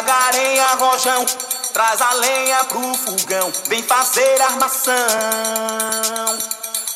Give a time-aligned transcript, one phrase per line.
[0.00, 1.26] Vem Magarenha, rojão,
[1.74, 4.96] traz a lenha pro fogão, vem fazer armação.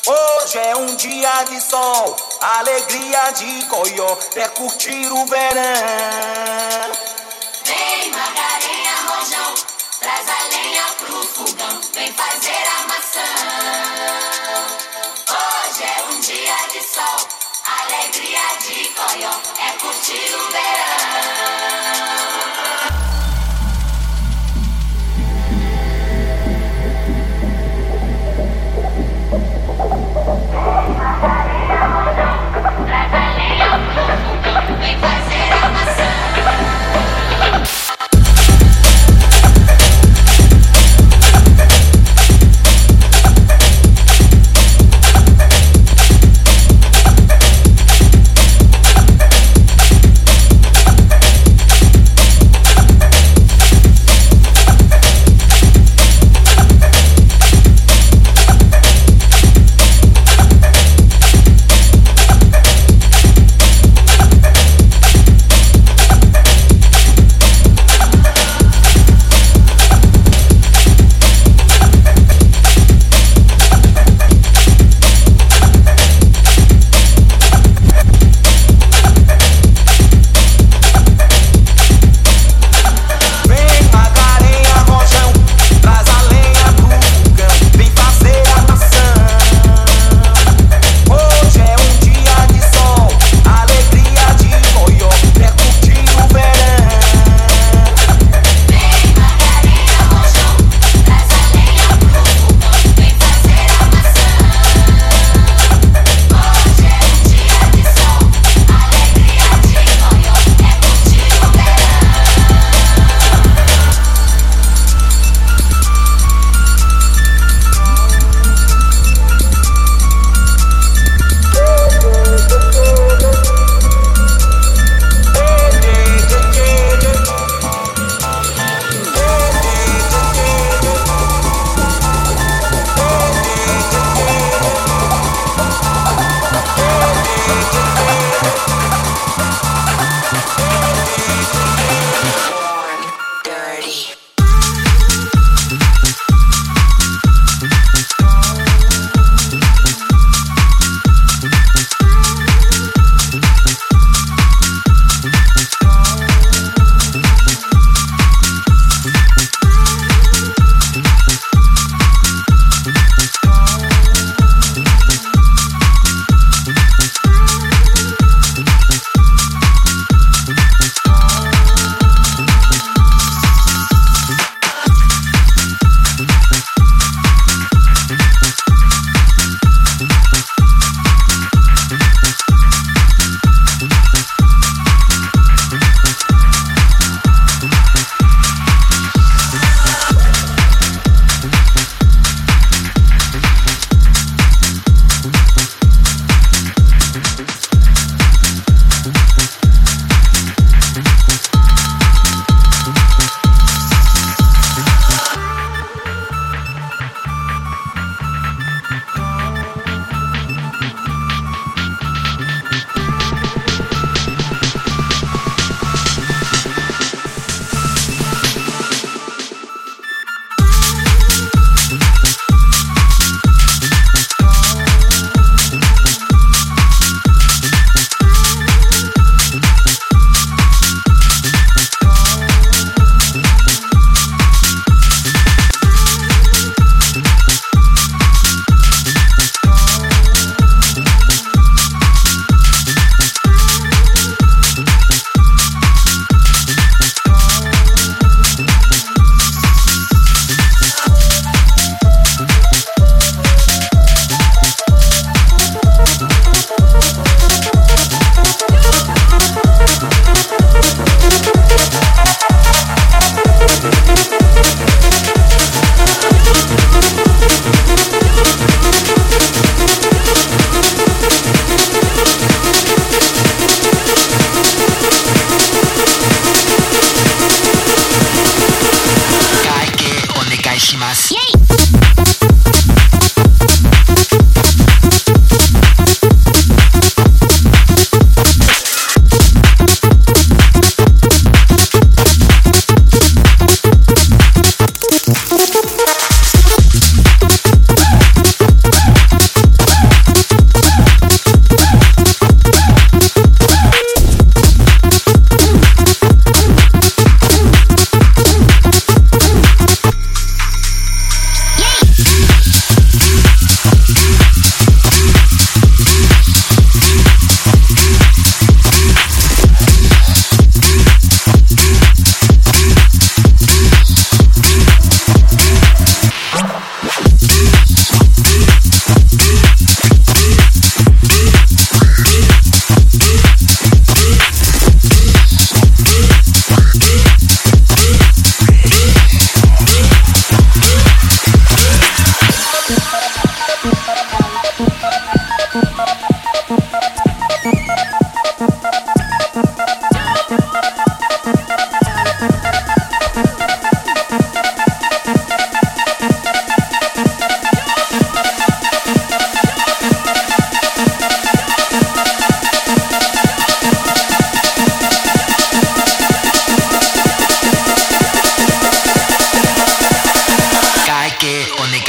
[0.07, 6.91] Hoje é um dia de sol, alegria de coió, é curtir o verão.
[7.63, 9.53] Vem Magarenha, rojão,
[9.99, 13.21] traz a lenha pro fogão, vem fazer armação.
[15.29, 17.27] Hoje é um dia de sol,
[17.83, 21.44] alegria de coió, é curtir o verão.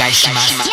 [0.07, 0.66] 待します。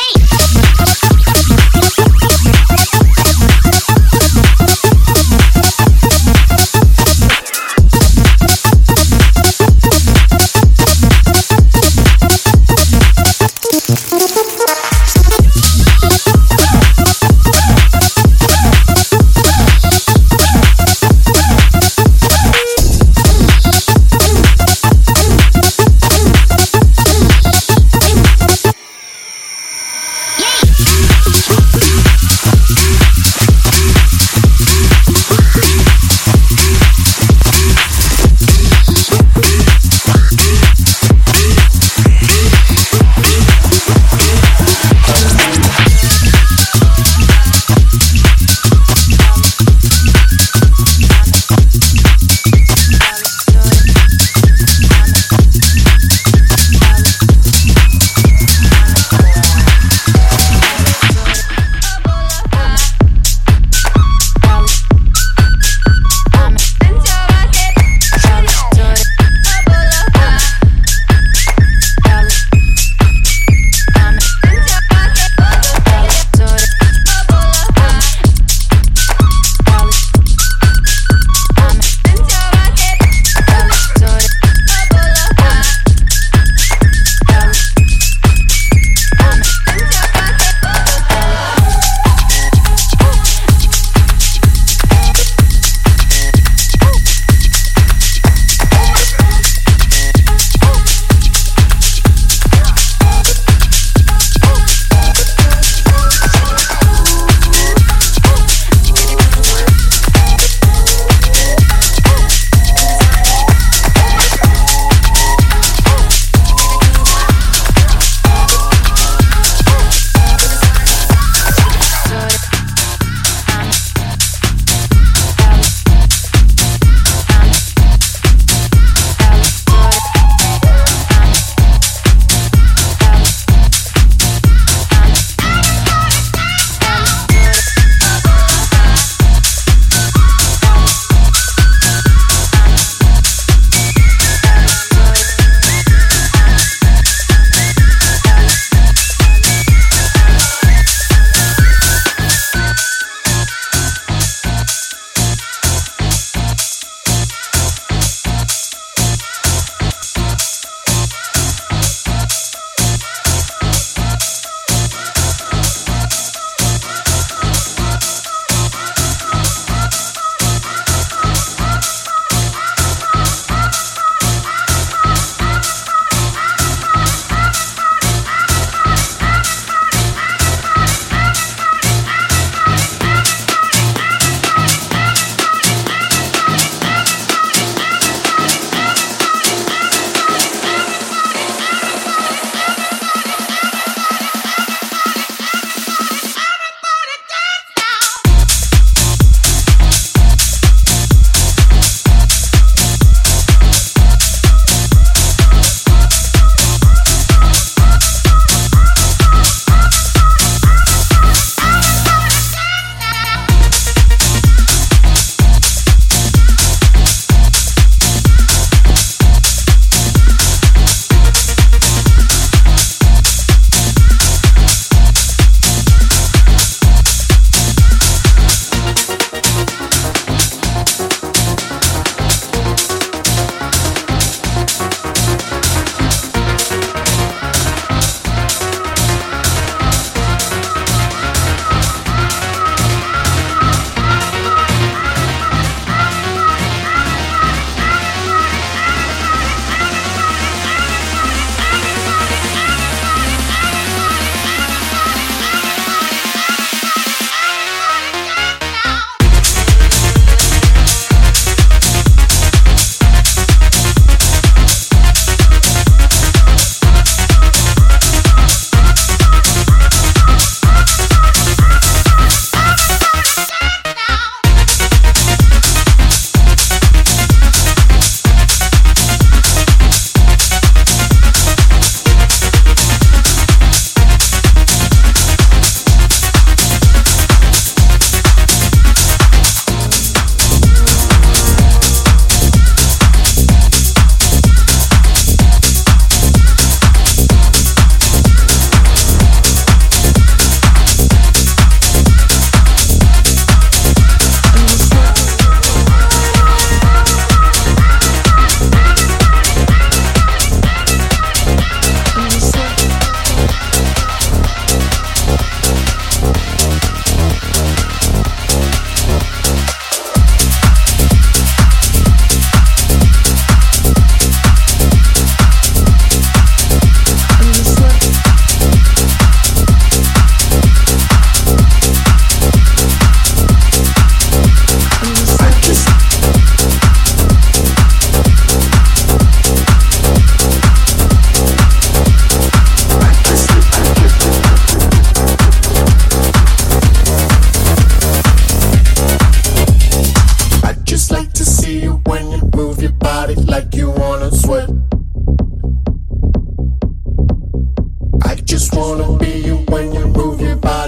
[358.34, 360.83] I just wanna be you when you move your body.